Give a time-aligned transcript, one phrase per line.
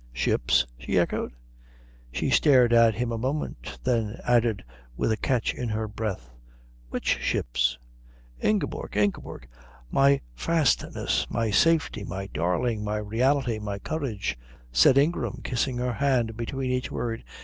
[0.13, 1.31] "Ships?" she echoed.
[2.11, 4.63] She stared at him a moment, then added
[4.97, 6.31] with a catch in her breath:
[6.89, 7.77] "Which ships?"
[8.41, 9.47] "Ingeborg, Ingeborg,
[9.91, 14.39] my fastness, my safety, my darling, my reality, my courage"
[14.71, 17.23] said Ingram, kissing her hand between each word.